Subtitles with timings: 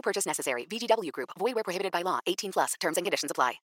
[0.00, 0.64] No purchase necessary.
[0.66, 1.34] VGW Group.
[1.38, 2.18] Void where prohibited by law.
[2.26, 2.74] 18 plus.
[2.80, 3.60] Terms and conditions apply.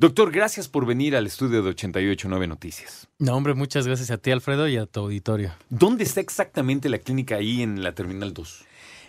[0.00, 3.08] Doctor, gracias por venir al estudio de 889 Noticias.
[3.18, 5.52] No, hombre, muchas gracias a ti, Alfredo, y a tu auditorio.
[5.70, 8.64] ¿Dónde está exactamente la clínica ahí en la Terminal 2?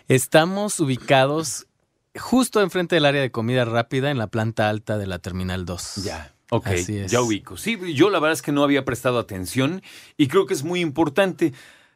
[0.08, 1.68] Estamos ubicados
[2.18, 6.04] justo enfrente del área de comida rápida en la planta alta de la Terminal 2.
[6.04, 6.34] Ya.
[6.50, 7.10] Ok, Así es.
[7.10, 7.56] ya ubico.
[7.56, 9.82] Sí, yo la verdad es que no había prestado atención
[10.16, 11.52] y creo que es muy importante.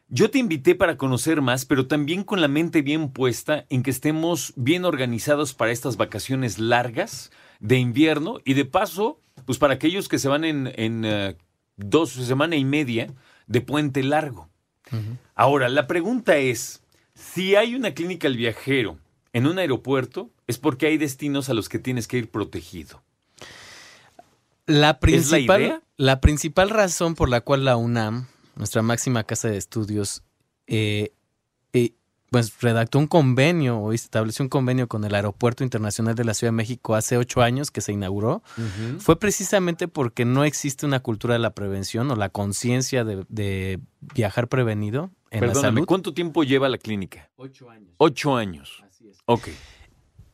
[0.08, 3.90] Yo te invité para conocer más, pero también con la mente bien puesta en que
[3.90, 10.08] estemos bien organizados para estas vacaciones largas de invierno y de paso, pues para aquellos
[10.08, 11.36] que se van en, en eh,
[11.76, 13.12] dos semana y media
[13.46, 14.48] de puente largo.
[15.34, 16.82] Ahora, la pregunta es,
[17.14, 18.98] si hay una clínica al viajero
[19.32, 23.02] en un aeropuerto, es porque hay destinos a los que tienes que ir protegido.
[24.66, 25.82] La principal, idea?
[25.96, 28.26] la principal razón por la cual la UNAM,
[28.56, 30.22] nuestra máxima casa de estudios,
[30.66, 31.12] eh,
[31.72, 31.92] eh,
[32.30, 36.52] pues redactó un convenio o estableció un convenio con el Aeropuerto Internacional de la Ciudad
[36.52, 38.42] de México hace ocho años que se inauguró,
[38.98, 43.78] fue precisamente porque no existe una cultura de la prevención o la conciencia de, de
[44.00, 45.86] viajar prevenido en la Perdóname, salud.
[45.86, 47.30] ¿cuánto tiempo lleva la clínica?
[47.36, 47.94] Ocho años.
[47.98, 48.82] Ocho años.
[48.84, 49.18] Así es.
[49.26, 49.48] Ok.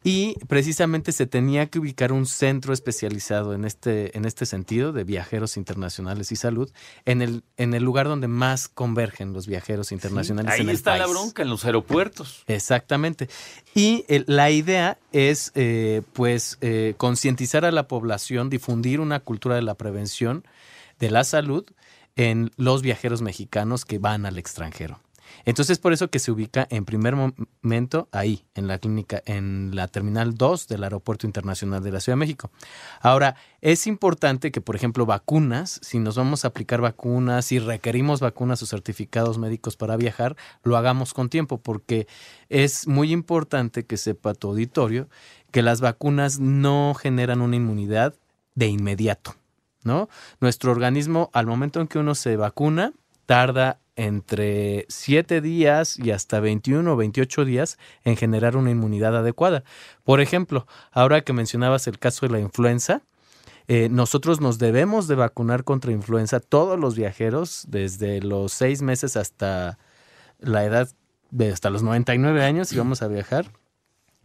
[0.02, 5.04] Y precisamente se tenía que ubicar un centro especializado en este, en este sentido de
[5.04, 6.70] viajeros internacionales y salud,
[7.04, 10.96] en el, en el lugar donde más convergen los viajeros internacionales Ahí en el está
[10.96, 12.44] la bronca, en los aeropuertos.
[12.46, 13.28] Exactamente.
[13.74, 19.54] Y el- la idea es, eh, pues, eh, concientizar a la población, difundir una cultura
[19.56, 20.44] de la prevención
[20.98, 21.66] de la salud
[22.16, 25.00] en los viajeros mexicanos que van al extranjero.
[25.44, 29.88] Entonces, por eso que se ubica en primer momento ahí, en la clínica, en la
[29.88, 32.50] Terminal 2 del Aeropuerto Internacional de la Ciudad de México.
[33.00, 38.20] Ahora, es importante que, por ejemplo, vacunas, si nos vamos a aplicar vacunas, si requerimos
[38.20, 42.06] vacunas o certificados médicos para viajar, lo hagamos con tiempo, porque
[42.48, 45.08] es muy importante que sepa tu auditorio
[45.50, 48.14] que las vacunas no generan una inmunidad
[48.54, 49.34] de inmediato,
[49.82, 50.08] ¿no?
[50.40, 52.92] Nuestro organismo, al momento en que uno se vacuna,
[53.26, 59.62] tarda entre 7 días y hasta 21 o 28 días en generar una inmunidad adecuada.
[60.04, 63.02] Por ejemplo, ahora que mencionabas el caso de la influenza,
[63.68, 69.18] eh, nosotros nos debemos de vacunar contra influenza todos los viajeros desde los 6 meses
[69.18, 69.78] hasta
[70.38, 70.88] la edad
[71.30, 73.52] de hasta los 99 años si vamos a viajar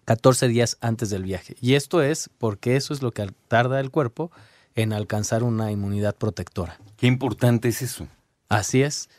[0.05, 1.57] 14 días antes del viaje.
[1.59, 4.31] Y esto es porque eso es lo que tarda el cuerpo
[4.73, 6.79] en alcanzar una inmunidad protectora.
[6.95, 8.07] Qué importante es eso.
[8.49, 9.09] Así es.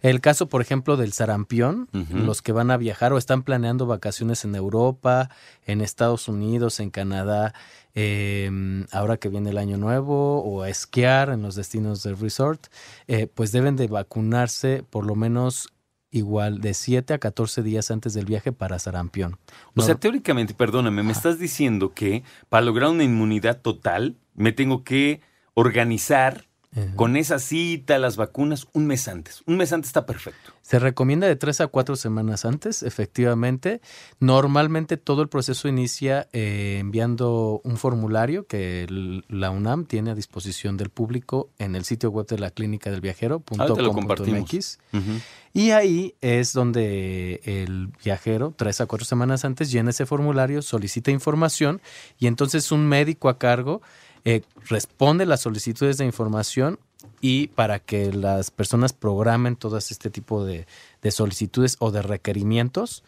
[0.00, 4.44] El caso, por ejemplo, del sarampión, los que van a viajar o están planeando vacaciones
[4.44, 5.30] en Europa,
[5.64, 7.54] en Estados Unidos, en Canadá,
[7.94, 12.66] eh, ahora que viene el año nuevo, o a esquiar en los destinos del resort,
[13.08, 15.72] eh, pues deben de vacunarse por lo menos
[16.10, 19.38] igual de 7 a 14 días antes del viaje para sarampión.
[19.74, 24.84] O sea, teóricamente, perdóname, me estás diciendo que para lograr una inmunidad total me tengo
[24.84, 25.20] que
[25.54, 26.46] organizar
[26.76, 26.94] Ajá.
[26.94, 29.42] con esa cita, las vacunas, un mes antes.
[29.46, 30.52] Un mes antes está perfecto.
[30.62, 33.80] Se recomienda de tres a cuatro semanas antes, efectivamente.
[34.20, 40.14] Normalmente todo el proceso inicia eh, enviando un formulario que el- la UNAM tiene a
[40.14, 43.42] disposición del público en el sitio web de la clínica del viajero.
[43.58, 44.78] Ahorita lo compartimos.
[44.92, 45.20] Ujú.
[45.52, 51.10] Y ahí es donde el viajero, tres a cuatro semanas antes, llena ese formulario, solicita
[51.10, 51.80] información
[52.18, 53.80] y entonces un médico a cargo
[54.26, 56.80] eh, responde las solicitudes de información
[57.20, 60.66] y para que las personas programen todas este tipo de,
[61.00, 63.04] de solicitudes o de requerimientos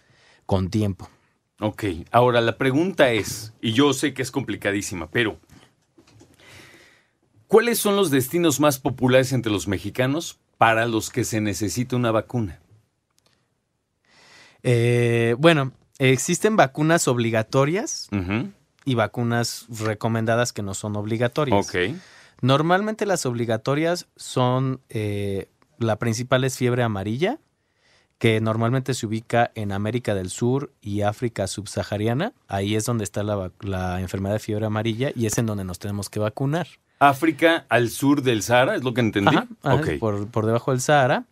[0.47, 1.11] con tiempo.
[1.59, 5.41] Ok, ahora la pregunta es, y yo sé que es complicadísima, pero
[7.49, 12.13] ¿cuáles son los destinos más populares entre los mexicanos para los que se necesita una
[12.13, 12.61] vacuna?
[14.63, 18.09] Eh, bueno, existen vacunas obligatorias.
[18.89, 21.69] Y vacunas recomendadas que no son obligatorias.
[21.69, 21.95] Ok.
[22.41, 27.39] Normalmente las obligatorias son, eh, la principal es fiebre amarilla,
[28.17, 32.33] que normalmente se ubica en América del Sur y África subsahariana.
[32.47, 36.09] Ahí es donde está la, enfermedad de fiebre amarilla y es en donde nos tenemos
[36.09, 36.67] que vacunar.
[36.99, 39.37] África al sur del Sahara, es lo que entendí.
[39.37, 39.89] Ajá, ajá, ok.
[40.01, 41.27] por, por debajo del Sahara.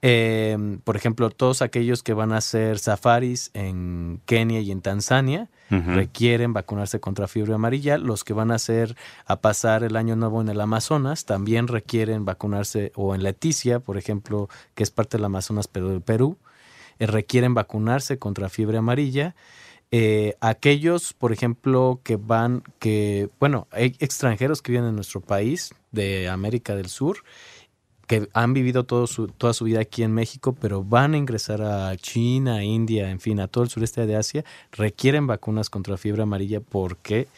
[0.00, 5.48] Eh, por ejemplo, todos aquellos que van a hacer safaris en Kenia y en Tanzania
[5.70, 7.98] requieren vacunarse contra fiebre amarilla.
[7.98, 8.96] Los que van a hacer
[9.26, 13.98] a pasar el año nuevo en el Amazonas también requieren vacunarse o en Leticia, por
[13.98, 16.38] ejemplo, que es parte del Amazonas pero del Perú,
[16.98, 19.34] eh, requieren vacunarse contra fiebre amarilla.
[19.90, 25.74] Eh, aquellos, por ejemplo, que van, que, bueno, hay extranjeros que viven en nuestro país,
[25.92, 27.24] de América del Sur,
[28.08, 31.96] que han vivido su- toda su vida aquí en México, pero van a ingresar a
[31.96, 36.58] China, India, en fin, a todo el sureste de Asia, requieren vacunas contra fiebre amarilla
[36.60, 37.28] porque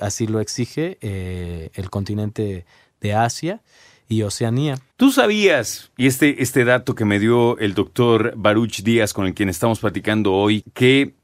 [0.00, 2.64] así lo exige eh, el continente
[3.00, 3.60] de Asia
[4.08, 4.78] y Oceanía.
[4.98, 9.32] Tú sabías, y este, este dato que me dio el doctor Baruch Díaz, con el
[9.32, 11.14] quien estamos platicando hoy, que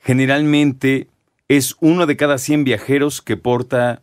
[0.00, 1.08] generalmente
[1.48, 4.00] es uno de cada 100 viajeros que porta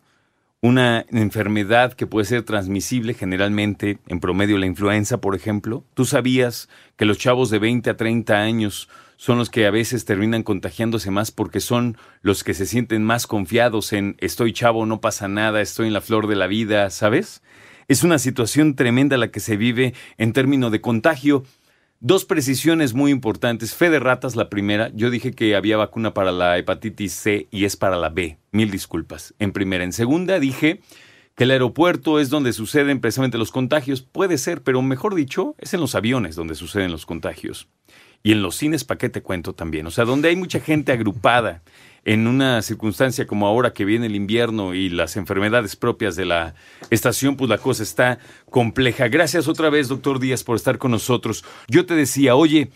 [0.64, 5.84] una enfermedad que puede ser transmisible, generalmente en promedio la influenza, por ejemplo.
[5.94, 8.88] Tú sabías que los chavos de 20 a 30 años
[9.18, 13.28] son los que a veces terminan contagiándose más porque son los que se sienten más
[13.28, 17.44] confiados en estoy chavo, no pasa nada, estoy en la flor de la vida, ¿sabes?
[17.90, 21.44] Es una situación tremenda la que se vive en términos de contagio.
[22.06, 23.76] Dos precisiones muy importantes.
[23.76, 24.92] Fe de ratas, la primera.
[24.94, 28.38] Yo dije que había vacuna para la hepatitis C y es para la B.
[28.52, 29.34] Mil disculpas.
[29.40, 29.86] En primera.
[29.86, 30.82] En segunda, dije
[31.36, 34.02] que el aeropuerto es donde suceden precisamente los contagios.
[34.02, 37.70] Puede ser, pero mejor dicho, es en los aviones donde suceden los contagios.
[38.22, 39.88] Y en los cines, ¿para qué te cuento también?
[39.88, 41.62] O sea, donde hay mucha gente agrupada
[42.06, 46.54] en una circunstancia como ahora que viene el invierno y las enfermedades propias de la
[46.90, 48.20] estación, pues la cosa está
[48.50, 49.08] compleja.
[49.08, 51.46] Gracias otra vez, doctor Díaz, por estar con nosotros.
[51.68, 52.70] Yo te decía, oye,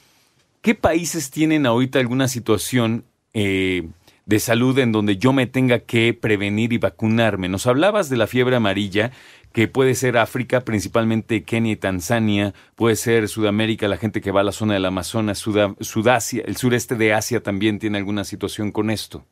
[0.61, 3.03] ¿qué países tienen ahorita alguna situación
[3.33, 3.89] eh,
[4.25, 7.49] de salud en donde yo me tenga que prevenir y vacunarme?
[7.49, 9.11] Nos hablabas de la fiebre amarilla,
[9.57, 14.41] que puede ser África, principalmente Kenia y Tanzania, puede ser Sudamérica, la gente que va
[14.41, 18.71] a la zona del Amazonas, Suda- Sudasia, el sureste de Asia también tiene alguna situación
[18.71, 19.25] con esto.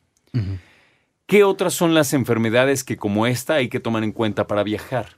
[1.28, 5.10] ¿Qué otras son las enfermedades que como esta hay que tomar en cuenta para viajar?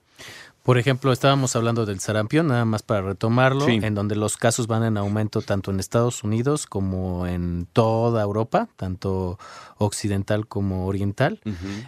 [0.63, 3.80] Por ejemplo, estábamos hablando del sarampión, nada más para retomarlo, Sí.
[3.81, 8.68] en donde los casos van en aumento tanto en Estados Unidos como en toda Europa,
[8.75, 9.39] tanto
[9.77, 11.39] occidental como oriental.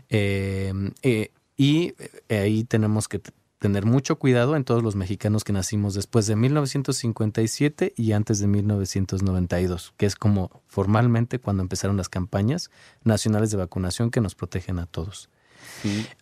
[0.07, 0.71] Eh,
[1.04, 1.94] eh, y
[2.30, 3.22] eh, ahí tenemos que
[3.60, 8.48] tener mucho cuidado en todos los mexicanos que nacimos después de 1957 y antes de
[8.48, 12.72] 1992, que es como formalmente cuando empezaron las campañas
[13.04, 15.30] nacionales de vacunación que nos protegen a todos.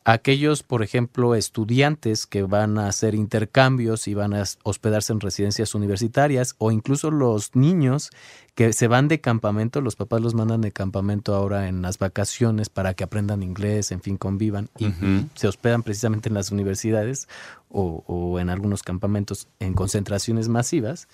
[0.04, 5.74] Aquellos, por ejemplo, estudiantes que van a hacer intercambios y van a hospedarse en residencias
[5.74, 8.12] universitarias o incluso los niños
[8.54, 12.70] que se van de campamento, los papás los mandan de campamento ahora en las vacaciones
[12.70, 14.94] para que aprendan inglés, en fin, convivan y
[15.36, 17.28] se hospedan precisamente en las universidades
[17.70, 21.08] o, o en algunos campamentos en concentraciones masivas,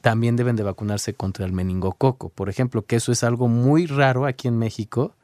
[0.00, 4.26] también deben de vacunarse contra el meningococo, por ejemplo, que eso es algo muy raro
[4.26, 5.14] aquí en México,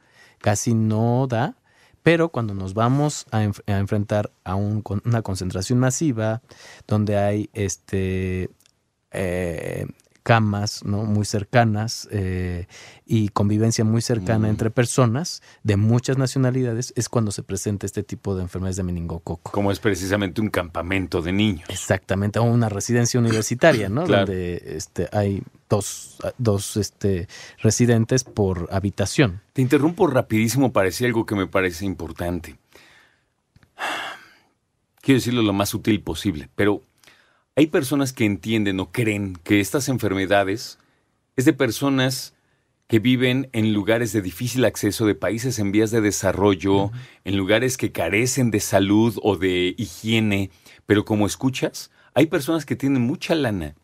[0.40, 1.54] casi no da,
[2.02, 6.42] pero cuando nos vamos a, a enfrentar a un con- una concentración masiva,
[6.86, 8.50] donde hay este
[9.12, 9.86] eh,
[10.22, 11.04] camas ¿no?
[11.04, 12.66] muy cercanas eh,
[13.06, 18.34] y convivencia muy cercana entre personas de muchas nacionalidades, es cuando se presenta este tipo
[18.34, 19.50] de enfermedades de meningococo.
[19.50, 21.68] Como es precisamente un campamento de niños.
[21.68, 24.04] Exactamente, o una residencia universitaria, ¿no?
[24.12, 24.26] Claro.
[24.26, 27.28] Donde este, hay dos, dos este,
[27.62, 29.40] residentes por habitación.
[29.54, 32.58] Te interrumpo rapidísimo para decir algo que me parece importante.
[35.00, 36.82] Quiero decirlo lo más sutil posible, pero
[37.56, 40.78] hay personas que entienden o creen que estas enfermedades
[41.36, 42.34] es de personas
[42.86, 46.90] que viven en lugares de difícil acceso, de países en vías de desarrollo,
[47.24, 50.50] en lugares que carecen de salud o de higiene,
[50.86, 53.74] pero como escuchas, hay personas que tienen mucha lana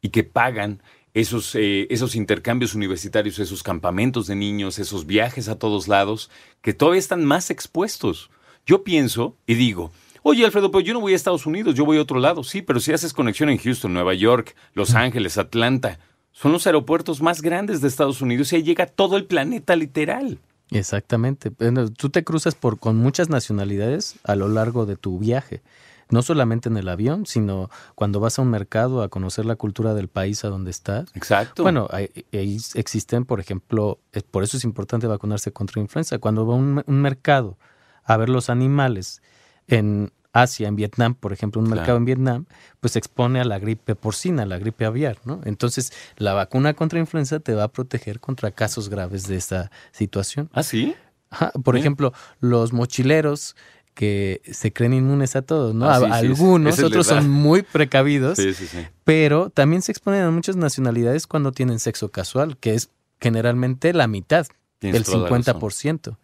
[0.00, 5.58] y que pagan esos, eh, esos intercambios universitarios, esos campamentos de niños, esos viajes a
[5.58, 6.30] todos lados,
[6.62, 8.30] que todavía están más expuestos.
[8.66, 9.92] Yo pienso y digo,
[10.24, 12.42] oye Alfredo, pero yo no voy a Estados Unidos, yo voy a otro lado.
[12.42, 16.00] Sí, pero si haces conexión en Houston, Nueva York, Los Ángeles, Atlanta,
[16.32, 20.38] son los aeropuertos más grandes de Estados Unidos y ahí llega todo el planeta literal.
[20.70, 21.52] Exactamente.
[21.96, 25.62] Tú te cruzas por, con muchas nacionalidades a lo largo de tu viaje.
[26.10, 29.94] no solamente en el avión, sino cuando vas a un mercado a conocer la cultura
[29.94, 31.10] del país a donde estás.
[31.14, 31.62] Exacto.
[31.62, 36.18] Bueno, ahí, ahí existen, por ejemplo, eh, por eso es importante vacunarse contra influenza.
[36.18, 37.58] Cuando va a un, un mercado
[38.04, 39.22] a ver los animales
[39.68, 41.80] en Asia, en Vietnam, por ejemplo, un Claro.
[41.80, 42.46] mercado en Vietnam,
[42.80, 45.40] pues se expone a la gripe porcina, a la gripe aviar, ¿no?
[45.44, 50.50] Entonces, la vacuna contra influenza te va a proteger contra casos graves de esta situación.
[50.52, 50.94] ¿Ah, sí?
[51.30, 53.54] Ajá, Por ejemplo, los mochileros
[53.94, 55.88] que se creen inmunes a todos, ¿no?
[55.88, 58.78] Ah, sí, sí, algunos, es otros son muy precavidos, Sí, sí, sí.
[59.04, 62.90] pero también se exponen a muchas nacionalidades cuando tienen sexo casual, que es
[63.20, 64.46] generalmente la mitad,
[64.80, 65.60] Tienes el toda la razón.
[65.60, 66.18] 50%.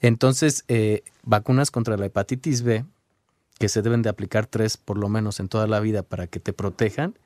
[0.00, 2.84] Entonces, eh, vacunas contra la hepatitis B,
[3.58, 6.40] que se deben de aplicar tres por lo menos en toda la vida para que
[6.40, 7.18] te protejan,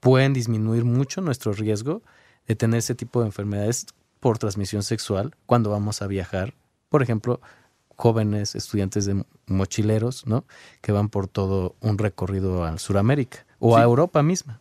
[0.00, 2.02] pueden disminuir mucho nuestro riesgo
[2.46, 3.86] de tener ese tipo de enfermedades
[4.20, 6.54] por transmisión sexual cuando vamos a viajar.
[6.88, 7.40] Por ejemplo,
[7.96, 10.44] jóvenes estudiantes de mochileros, ¿no?
[10.80, 13.82] Que van por todo un recorrido a Sudamérica o a.
[13.82, 14.60] Europa misma.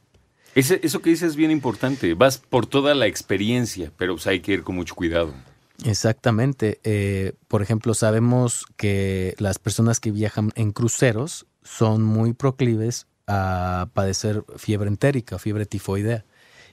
[0.56, 2.14] Ese- eso que dices es bien importante.
[2.14, 5.34] Vas por toda la experiencia, pero pues, hay que ir con mucho cuidado.
[5.86, 6.80] Exactamente.
[6.84, 13.90] Eh, por ejemplo, sabemos que las personas que viajan en cruceros son muy proclives a
[13.94, 16.26] padecer fiebre entérica fiebre tifoidea.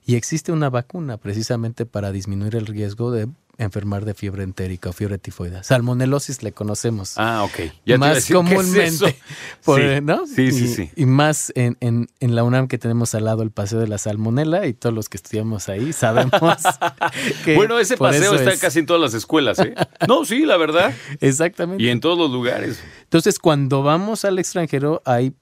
[0.04, 4.92] Y existe una vacuna precisamente para disminuir el riesgo de enfermar de fiebre entérica o
[4.92, 5.62] fiebre tifoidea.
[5.64, 7.14] Salmonelosis le conocemos.
[7.16, 7.72] Ah, ok.
[7.84, 9.18] Ya más decir, ¿qué es comúnmente.
[9.64, 10.26] por, Sí, ¿no?
[10.26, 10.90] sí, sí, y, sí.
[10.96, 13.98] y más en, en, en la UNAM que tenemos al lado el Paseo de la
[13.98, 16.40] Salmonela y todos los que estudiamos ahí sabemos
[17.44, 18.60] que Bueno, ese paseo está es.
[18.60, 19.74] casi en todas las escuelas, ¿eh?
[20.06, 20.94] No, sí, la verdad.
[21.20, 21.82] Exactamente.
[21.82, 22.80] Y en todos los lugares.
[23.02, 25.34] Entonces, cuando vamos al extranjero, hay,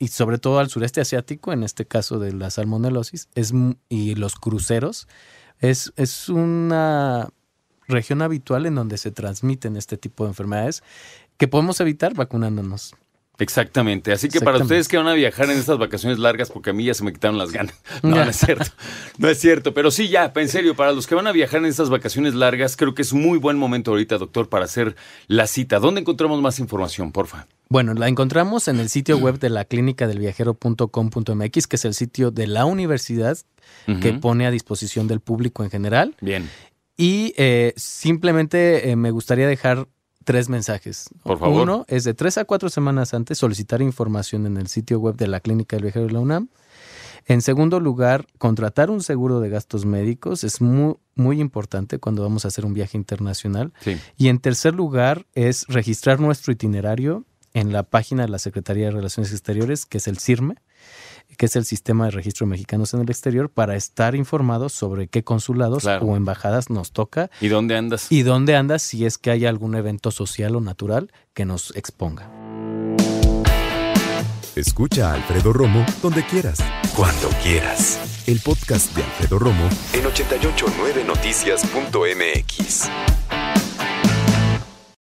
[0.00, 3.52] y sobre todo al sureste asiático, en este caso de la salmonelosis, es,
[3.88, 5.06] y los cruceros,
[5.60, 7.28] es, es una
[7.92, 10.82] región habitual en donde se transmiten este tipo de enfermedades
[11.36, 12.94] que podemos evitar vacunándonos.
[13.38, 14.12] Exactamente.
[14.12, 16.84] Así que para ustedes que van a viajar en estas vacaciones largas, porque a mí
[16.84, 17.74] ya se me quitaron las ganas.
[18.02, 18.70] No, no es cierto.
[19.18, 19.74] No es cierto.
[19.74, 22.76] Pero sí, ya, en serio, para los que van a viajar en estas vacaciones largas,
[22.76, 24.96] creo que es muy buen momento ahorita, doctor, para hacer
[25.28, 25.78] la cita.
[25.78, 27.46] ¿Dónde encontramos más información, porfa?
[27.68, 31.94] Bueno, la encontramos en el sitio web de la clínica del viajero.com.mx, que es el
[31.94, 33.38] sitio de la universidad
[34.00, 36.14] que pone a disposición del público en general.
[36.20, 36.48] Bien.
[36.96, 39.88] Y eh, simplemente eh, me gustaría dejar
[40.24, 41.08] tres mensajes.
[41.22, 41.62] Por favor.
[41.62, 45.26] Uno es de tres a cuatro semanas antes solicitar información en el sitio web de
[45.26, 46.48] la Clínica del Viajero de la UNAM.
[47.26, 52.44] En segundo lugar, contratar un seguro de gastos médicos es muy, muy importante cuando vamos
[52.44, 53.72] a hacer un viaje internacional.
[53.80, 53.96] Sí.
[54.16, 58.92] Y en tercer lugar es registrar nuestro itinerario en la página de la Secretaría de
[58.92, 60.56] Relaciones Exteriores, que es el CIRME,
[61.42, 65.08] que es el Sistema de Registro de Mexicanos en el Exterior, para estar informados sobre
[65.08, 66.06] qué consulados Claro.
[66.06, 68.06] o embajadas nos toca ¿Y dónde andas?
[68.12, 72.30] y dónde andas si es que hay algún evento social o natural que nos exponga.
[74.54, 76.60] Escucha a Alfredo Romo donde quieras.
[76.94, 78.22] Cuando quieras.
[78.28, 82.88] El podcast de Alfredo Romo en 889noticias.mx.